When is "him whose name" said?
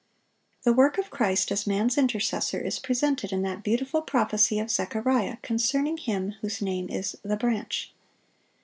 5.97-6.89